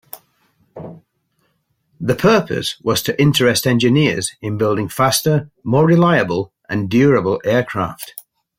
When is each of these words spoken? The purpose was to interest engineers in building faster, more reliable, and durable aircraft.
The 1.99 2.15
purpose 2.15 2.79
was 2.81 3.03
to 3.03 3.21
interest 3.21 3.67
engineers 3.67 4.31
in 4.41 4.57
building 4.57 4.89
faster, 4.89 5.51
more 5.63 5.85
reliable, 5.85 6.51
and 6.67 6.89
durable 6.89 7.39
aircraft. 7.45 8.15